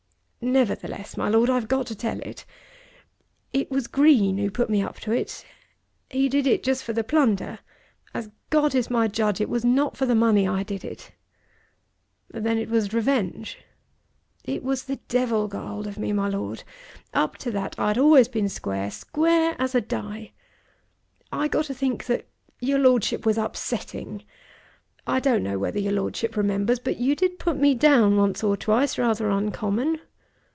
"Nevertheless, 0.43 1.17
my 1.17 1.29
Lord, 1.29 1.51
I've 1.51 1.67
got 1.67 1.85
to 1.85 1.95
tell 1.95 2.19
it. 2.21 2.45
It 3.53 3.69
was 3.69 3.85
Green 3.85 4.39
who 4.39 4.49
put 4.49 4.71
me 4.71 4.81
up 4.81 4.95
to 5.01 5.11
it. 5.11 5.45
He 6.09 6.27
did 6.29 6.47
it 6.47 6.63
just 6.63 6.83
for 6.83 6.93
the 6.93 7.03
plunder. 7.03 7.59
As 8.11 8.31
God 8.49 8.73
is 8.73 8.89
my 8.89 9.07
judge 9.07 9.39
it 9.39 9.49
was 9.49 9.63
not 9.63 9.95
for 9.95 10.07
the 10.07 10.15
money 10.15 10.47
I 10.47 10.63
did 10.63 10.83
it." 10.83 11.11
"Then 12.31 12.57
it 12.57 12.71
was 12.71 12.91
revenge." 12.91 13.59
"It 14.43 14.63
was 14.63 14.85
the 14.85 14.95
devil 15.07 15.47
got 15.47 15.67
hold 15.67 15.85
of 15.85 15.99
me, 15.99 16.11
my 16.11 16.27
Lord. 16.27 16.63
Up 17.13 17.37
to 17.37 17.51
that 17.51 17.77
I 17.77 17.89
had 17.89 17.99
always 17.99 18.27
been 18.27 18.49
square, 18.49 18.89
square 18.89 19.55
as 19.59 19.75
a 19.75 19.79
die! 19.81 20.31
I 21.31 21.49
got 21.49 21.65
to 21.65 21.73
think 21.75 22.07
that 22.07 22.25
your 22.59 22.79
Lordship 22.79 23.27
was 23.27 23.37
upsetting. 23.37 24.23
I 25.05 25.19
don't 25.19 25.43
know 25.43 25.59
whether 25.59 25.77
your 25.77 25.93
Lordship 25.93 26.35
remembers, 26.35 26.79
but 26.79 26.97
you 26.97 27.15
did 27.15 27.37
put 27.37 27.57
me 27.57 27.75
down 27.75 28.17
once 28.17 28.43
or 28.43 28.57
twice 28.57 28.97
rather 28.97 29.29
uncommon." 29.29 29.99